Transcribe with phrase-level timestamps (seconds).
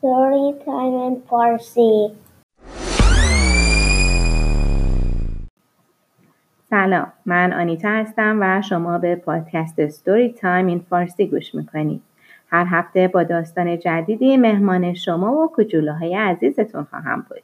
[0.00, 2.14] Story Time in Farsi.
[6.70, 12.02] سلام من آنیتا هستم و شما به پادکست ستوری تایم این فارسی گوش می‌کنید.
[12.48, 17.42] هر هفته با داستان جدیدی مهمان شما و کجوله عزیزتون خواهم بود.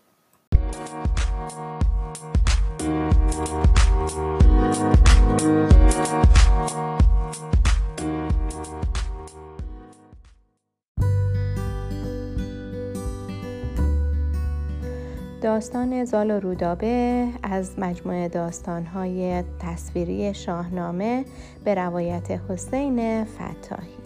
[15.55, 21.25] داستان زال و رودابه از مجموعه داستانهای تصویری شاهنامه
[21.65, 23.97] به روایت حسین فتاحی.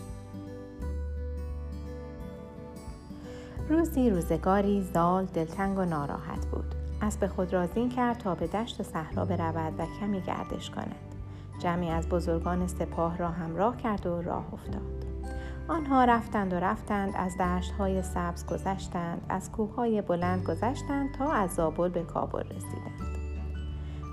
[3.69, 6.75] روزی روزگاری زال دلتنگ و ناراحت بود.
[7.03, 11.15] اسب خود را زین کرد تا به دشت و صحرا برود و کمی گردش کند.
[11.59, 15.08] جمعی از بزرگان سپاه را همراه کرد و راه افتاد.
[15.69, 21.33] آنها رفتند و رفتند از دشت های سبز گذشتند از کوه های بلند گذشتند تا
[21.33, 23.19] از زابل به کابل رسیدند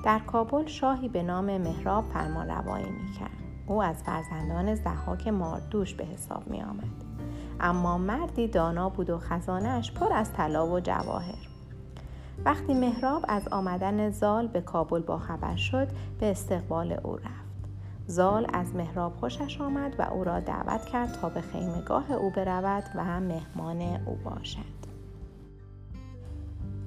[0.05, 3.29] در کابل شاهی به نام مهراب فرمان روایی می کرد.
[3.67, 7.05] او از فرزندان زحاک ماردوش به حساب می آمد.
[7.59, 11.47] اما مردی دانا بود و خزانهاش پر از طلا و جواهر
[12.45, 15.87] وقتی مهراب از آمدن زال به کابل با خبر شد
[16.19, 17.44] به استقبال او رفت
[18.07, 22.83] زال از مهراب خوشش آمد و او را دعوت کرد تا به خیمگاه او برود
[22.95, 24.75] و مهمان او باشد.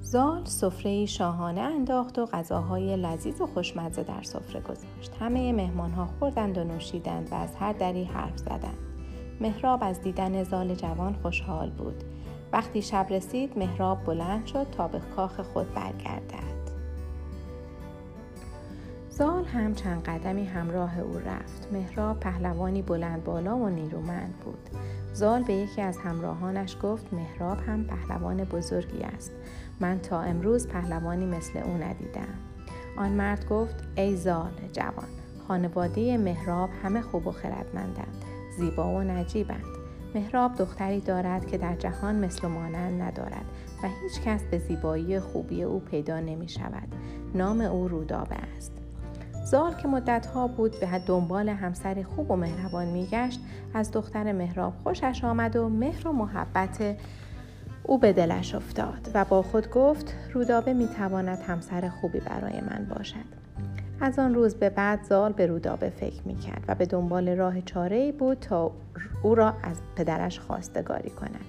[0.01, 5.11] زال سفره شاهانه انداخت و غذاهای لذیذ و خوشمزه در سفره گذاشت.
[5.19, 8.77] همه مهمانها خوردند و نوشیدند و از هر دری حرف زدند.
[9.41, 12.03] مهراب از دیدن زال جوان خوشحال بود.
[12.53, 16.48] وقتی شب رسید مهراب بلند شد تا به کاخ خود برگردد.
[19.19, 21.67] زال هم چند قدمی همراه او رفت.
[21.71, 24.69] مهراب پهلوانی بلند بالا و نیرومند بود.
[25.13, 29.31] زال به یکی از همراهانش گفت مهراب هم پهلوان بزرگی است.
[29.79, 32.33] من تا امروز پهلوانی مثل او ندیدم.
[32.97, 35.07] آن مرد گفت ای زال جوان
[35.47, 38.25] خانواده مهراب همه خوب و خردمندند
[38.57, 39.65] زیبا و نجیبند
[40.15, 43.45] مهراب دختری دارد که در جهان مثل و مانند ندارد
[43.83, 46.87] و هیچ کس به زیبایی خوبی او پیدا نمی شود.
[47.35, 48.78] نام او رودابه است.
[49.43, 53.39] زال که مدتها بود به دنبال همسری خوب و مهربان میگشت
[53.73, 56.97] از دختر مهراب خوشش آمد و مهر و محبت
[57.83, 63.39] او به دلش افتاد و با خود گفت رودابه می‌تواند همسر خوبی برای من باشد
[64.01, 67.61] از آن روز به بعد زال به رودابه فکر می کرد و به دنبال راه
[67.61, 68.71] چاره بود تا
[69.23, 71.45] او را از پدرش خواستگاری کند.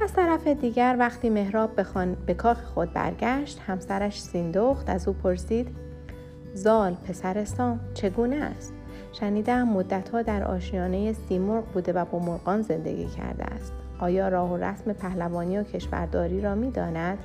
[0.00, 1.86] از طرف دیگر وقتی مهراب به,
[2.26, 5.85] به کاخ خود برگشت همسرش سیندخت از او پرسید
[6.56, 8.72] زال پسر سام چگونه است
[9.12, 14.56] شنیدم مدتها در آشیانه سیمرغ بوده و با مرغان زندگی کرده است آیا راه و
[14.56, 17.18] رسم پهلوانی و کشورداری را می داند؟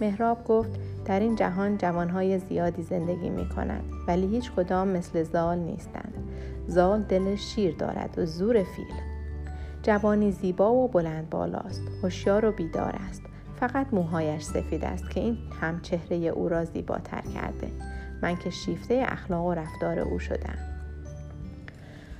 [0.00, 0.70] مهراب گفت
[1.04, 6.14] در این جهان جوانهای زیادی زندگی می کنند ولی هیچ کدام مثل زال نیستند.
[6.66, 8.94] زال دل شیر دارد و زور فیل.
[9.82, 11.82] جوانی زیبا و بلند بالاست.
[12.02, 13.22] هوشیار و بیدار است.
[13.60, 17.68] فقط موهایش سفید است که این هم چهره او را زیباتر کرده.
[18.22, 20.58] من که شیفته اخلاق و رفتار او شدم.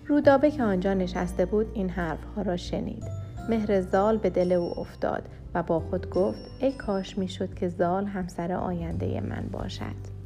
[0.07, 3.05] رودابه که آنجا نشسته بود این حرفها را شنید.
[3.49, 8.07] مهر زال به دل او افتاد و با خود گفت ای کاش می‌شد که زال
[8.07, 10.19] همسر آینده من باشد.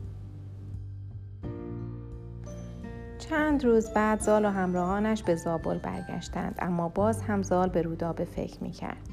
[3.19, 8.25] چند روز بعد زال و همراهانش به زابل برگشتند اما باز هم زال به رودابه
[8.25, 9.12] فکر می کرد.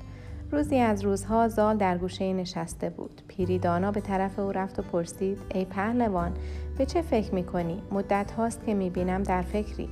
[0.52, 3.22] روزی از روزها زال در گوشه نشسته بود.
[3.28, 6.32] پیری دانا به طرف او رفت و پرسید ای پهلوان
[6.78, 9.90] به چه فکر می کنی؟ مدت هاست که می بینم در فکری.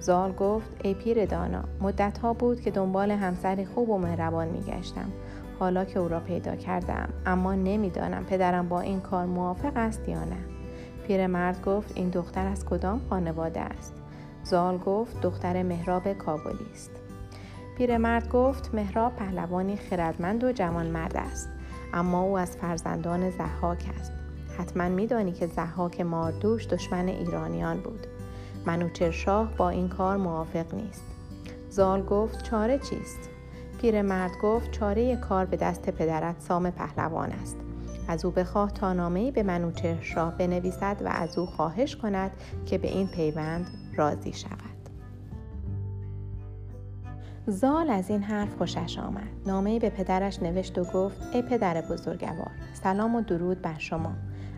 [0.00, 4.60] زال گفت ای پیر دانا مدت ها بود که دنبال همسری خوب و مهربان می
[4.60, 5.12] گشتم
[5.58, 10.24] حالا که او را پیدا کردم اما نمی‌دانم پدرم با این کار موافق است یا
[10.24, 10.38] نه.
[11.06, 13.94] پیرمرد گفت این دختر از کدام خانواده است؟
[14.44, 16.90] زال گفت دختر مهراب کابلی است.
[17.82, 21.48] پیرمرد گفت مهراب پهلوانی خردمند و جوان مرد است.
[21.92, 24.12] اما او از فرزندان زحاک است.
[24.58, 28.06] حتما میدانی که زحاک ماردوش دشمن ایرانیان بود.
[28.66, 31.04] منوچرشاه با این کار موافق نیست.
[31.70, 33.30] زال گفت چاره چیست؟
[33.80, 37.56] پیرمرد گفت چاره کار به دست پدرت سام پهلوان است.
[38.08, 42.30] از او بخواه تا نامهای به منوچرشاه بنویسد و از او خواهش کند
[42.66, 43.66] که به این پیوند
[43.96, 44.71] راضی شود.
[47.46, 49.28] زال از این حرف خوشش آمد.
[49.46, 54.12] نامهای به پدرش نوشت و گفت ای پدر بزرگوار سلام و درود بر شما.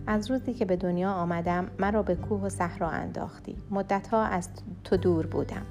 [0.06, 3.56] از روزی که به دنیا آمدم مرا به کوه و صحرا انداختی.
[3.70, 4.48] مدتها از
[4.84, 5.62] تو دور بودم.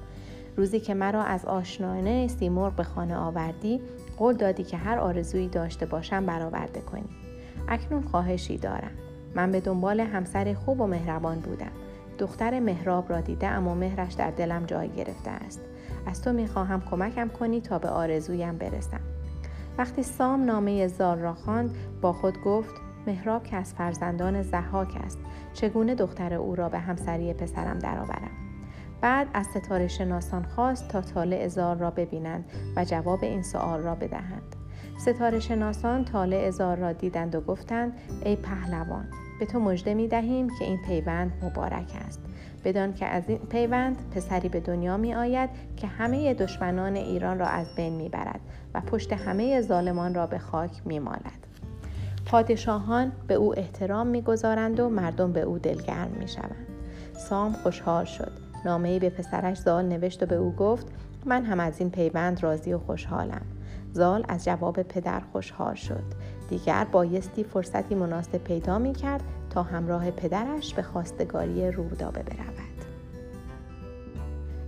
[0.56, 3.80] روزی که مرا از آشنانه سیمرغ به خانه آوردی
[4.18, 7.08] قول دادی که هر آرزویی داشته باشم برآورده کنی.
[7.68, 8.92] اکنون خواهشی دارم.
[9.34, 11.72] من به دنبال همسر خوب و مهربان بودم.
[12.18, 15.60] دختر مهراب را دیده اما مهرش در دلم جای گرفته است.
[16.06, 19.00] از تو می‌خواهم کمکم کنی تا به آرزویم برسم.
[19.78, 22.74] وقتی سام نامه زال را خواند با خود گفت
[23.06, 25.18] مهراب که از فرزندان زحاک است
[25.52, 28.30] چگونه دختر او را به همسری پسرم درآورم؟
[29.00, 32.44] بعد از ستاره شناسان خواست تا طالع زار را ببینند
[32.76, 34.56] و جواب این سوال را بدهند.
[34.98, 37.92] ستاره شناسان طالع زار را دیدند و گفتند
[38.24, 39.08] ای پهلوان
[39.40, 42.20] به تو مژده می دهیم که این پیوند مبارک است.
[42.64, 47.46] بدان که از این پیوند پسری به دنیا می آید که همه دشمنان ایران را
[47.46, 48.40] از بین می برد
[48.74, 51.44] و پشت همه ظالمان را به خاک می مالد.
[52.26, 56.66] پادشاهان به او احترام می‌گذارند و مردم به او دلگرم می شوند.
[57.12, 58.32] سام خوشحال شد.
[58.64, 60.86] نامه به پسرش زال نوشت و به او گفت
[61.24, 63.42] من هم از این پیوند راضی و خوشحالم.
[63.92, 66.04] زال از جواب پدر خوشحال شد.
[66.50, 69.22] دیگر بایستی فرصتی مناسب پیدا می کرد
[69.54, 72.84] تا همراه پدرش به خواستگاری رودابه برود.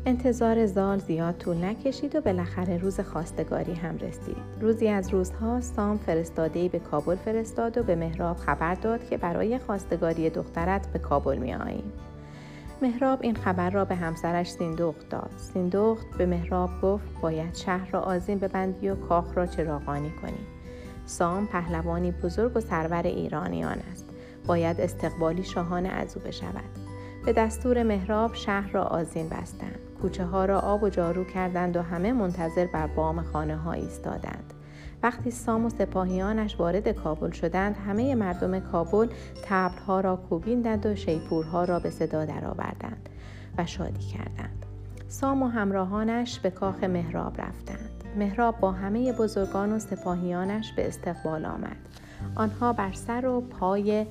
[0.06, 4.36] انتظار زال زیاد طول نکشید و بالاخره روز خواستگاری هم رسید.
[4.60, 9.58] روزی از روزها سام فرستادهای به کابل فرستاد و به مهراب خبر داد که برای
[9.58, 11.92] خواستگاری دخترت به کابل می آییم.
[12.82, 15.30] مهراب این خبر را به همسرش سیندخت داد.
[15.36, 20.46] سیندخت به مهراب گفت باید شهر را آزین ببندی و کاخ را چراغانی کنی.
[21.06, 24.05] سام پهلوانی بزرگ و سرور ایرانیان است.
[24.46, 26.70] باید استقبالی شاهانه از او بشود.
[27.26, 29.78] به دستور مهراب شهر را آزین بستند.
[30.02, 34.52] کوچه ها را آب و جارو کردند و همه منتظر بر بام خانه ها ایستادند.
[35.02, 39.08] وقتی سام و سپاهیانش وارد کابل شدند همه مردم کابل
[39.44, 43.08] تبلها را کوبیندند و شیپورها را به صدا درآوردند
[43.58, 44.66] و شادی کردند
[45.08, 51.44] سام و همراهانش به کاخ مهراب رفتند مهراب با همه بزرگان و سپاهیانش به استقبال
[51.44, 51.76] آمد
[52.34, 54.06] آنها بر سر و پای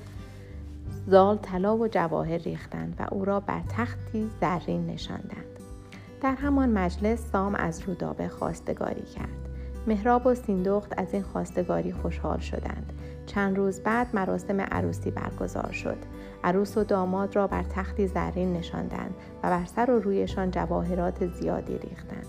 [1.07, 5.59] زال طلا و جواهر ریختند و او را بر تختی زرین نشاندند.
[6.21, 9.49] در همان مجلس سام از رودابه خواستگاری کرد.
[9.87, 12.93] مهراب و سیندخت از این خواستگاری خوشحال شدند.
[13.25, 15.97] چند روز بعد مراسم عروسی برگزار شد.
[16.43, 21.77] عروس و داماد را بر تختی زرین نشاندند و بر سر و رویشان جواهرات زیادی
[21.77, 22.27] ریختند.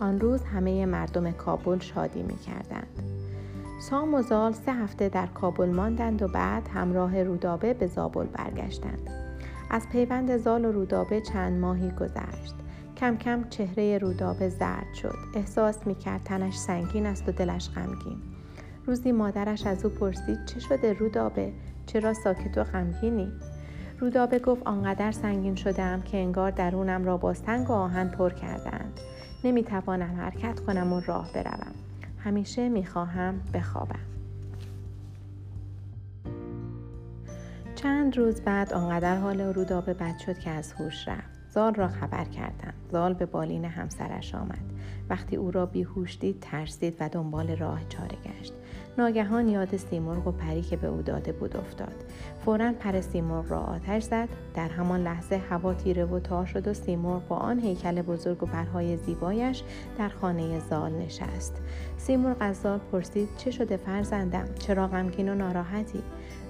[0.00, 3.17] آن روز همه مردم کابل شادی می کردند.
[3.78, 9.10] سام و زال سه هفته در کابل ماندند و بعد همراه رودابه به زابل برگشتند.
[9.70, 12.54] از پیوند زال و رودابه چند ماهی گذشت.
[12.96, 15.14] کم کم چهره رودابه زرد شد.
[15.34, 18.18] احساس می کرد تنش سنگین است و دلش غمگین.
[18.86, 21.52] روزی مادرش از او پرسید چه شده رودابه؟
[21.86, 23.32] چرا ساکت و غمگینی؟
[23.98, 29.00] رودابه گفت آنقدر سنگین شدم که انگار درونم را با سنگ و آهن پر کردند.
[29.44, 31.87] نمی توانم حرکت کنم و راه بروم.
[32.18, 33.98] همیشه می خواهم بخوابم.
[37.74, 41.37] چند روز بعد آنقدر حال رودابه بد شد که از هوش رفت.
[41.58, 42.72] زال را خبر کردم.
[42.92, 44.72] زال به بالین همسرش آمد.
[45.10, 48.52] وقتی او را بیهوش دید ترسید و دنبال راه چاره گشت.
[48.98, 52.04] ناگهان یاد سیمرغ و پری که به او داده بود افتاد.
[52.44, 54.28] فورا پر سیمرغ را آتش زد.
[54.54, 58.46] در همان لحظه هوا تیره و تار شد و سیمرغ با آن هیکل بزرگ و
[58.46, 59.62] پرهای زیبایش
[59.98, 61.62] در خانه زال نشست.
[61.96, 66.02] سیمرغ از زال پرسید چه شده فرزندم؟ چرا غمگین و ناراحتی؟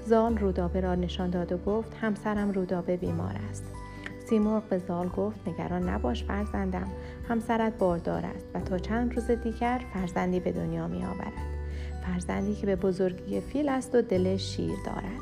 [0.07, 3.65] زال رودابه را نشان داد و گفت همسرم رودابه بیمار است.
[4.29, 6.89] سیمرغ به زال گفت نگران نباش فرزندم
[7.29, 11.33] همسرت باردار است و تا چند روز دیگر فرزندی به دنیا می آورد
[12.07, 15.21] فرزندی که به بزرگی فیل است و دل شیر دارد.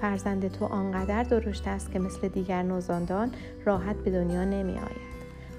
[0.00, 3.30] فرزند تو آنقدر درشت است که مثل دیگر نوزاندان
[3.64, 5.12] راحت به دنیا نمی آید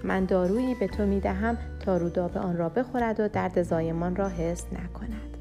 [0.03, 4.29] من دارویی به تو می دهم تا رودابه آن را بخورد و درد زایمان را
[4.29, 5.37] حس نکند.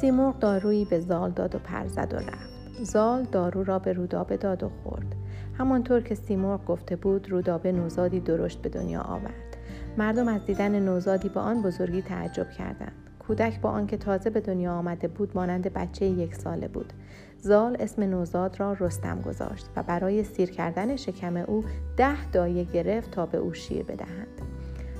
[0.00, 2.84] سیمرغ دارویی به زال داد و پر زد و رفت.
[2.84, 5.17] زال دارو را به رودابه داد و خورد.
[5.58, 9.56] همانطور که سیمرغ گفته بود رودابه نوزادی درشت به دنیا آورد.
[9.98, 12.92] مردم از دیدن نوزادی با آن بزرگی تعجب کردند.
[13.18, 16.92] کودک با آنکه تازه به دنیا آمده بود مانند بچه یک ساله بود.
[17.38, 21.64] زال اسم نوزاد را رستم گذاشت و برای سیر کردن شکم او
[21.96, 24.42] ده دایه گرفت تا به او شیر بدهند.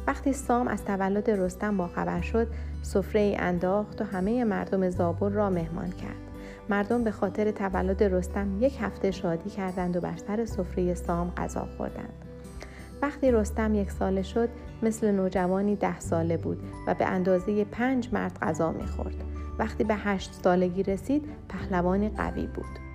[0.07, 2.47] وقتی سام از تولد رستم با خبر شد
[2.83, 6.28] سفره ای انداخت و همه مردم زابل را مهمان کرد.
[6.71, 11.69] مردم به خاطر تولد رستم یک هفته شادی کردند و بر سر سفره سام غذا
[11.77, 12.25] خوردند.
[13.03, 14.49] وقتی رستم یک ساله شد
[14.83, 19.25] مثل نوجوانی ده ساله بود و به اندازه پنج مرد غذا می‌خورد.
[19.59, 22.89] وقتی به هشت سالگی رسید پهلوانی قوی بود.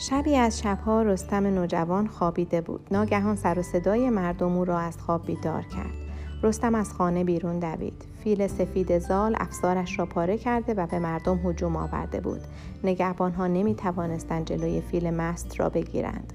[0.00, 4.98] شبی از شبها رستم نوجوان خوابیده بود ناگهان سر و صدای مردم او را از
[4.98, 6.07] خواب بیدار کرد
[6.42, 8.04] رستم از خانه بیرون دوید.
[8.24, 12.40] فیل سفید زال افسارش را پاره کرده و به مردم هجوم آورده بود.
[12.84, 16.32] نگهبانها نمی توانستند جلوی فیل مست را بگیرند.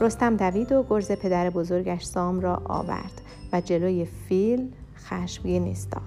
[0.00, 6.02] رستم دوید و گرز پدر بزرگش سام را آورد و جلوی فیل خشمگین ایستاد.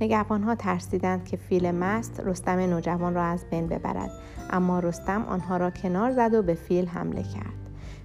[0.00, 4.10] نگهبانها ترسیدند که فیل مست رستم نوجوان را از بین ببرد
[4.50, 7.63] اما رستم آنها را کنار زد و به فیل حمله کرد.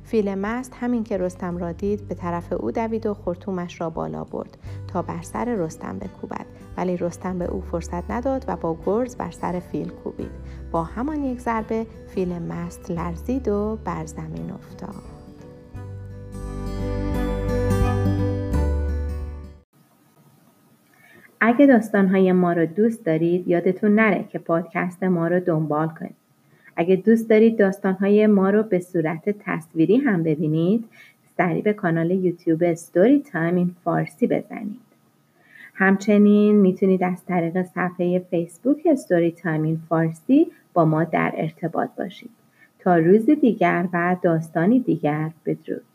[0.10, 4.24] فیل مست همین که رستم را دید به طرف او دوید و خرطومش را بالا
[4.24, 6.46] برد تا بر سر رستم بکوبد.
[6.78, 10.32] ولی رستم به او فرصت نداد و با گرز بر سر فیل کوبید.
[10.72, 15.04] با همان یک ضربه فیل مست لرزید و بر زمین افتاد.
[21.42, 26.19] اگه داستانهای ما رو دوست دارید یادتون نره که پادکست ما رو دنبال کنید.
[26.80, 30.86] اگه دوست دارید داستانهای ما رو به صورت تصویری هم ببینید
[31.38, 34.80] سری به کانال یوتیوب Story Time in Farsi بزنید.
[35.74, 42.32] همچنین می‌تونید از طریق صفحه فیسبوک ستوری تایم این فارسی با ما در ارتباط باشید.
[42.80, 45.89] تا روز دیگر و داستانی دیگر بدرود.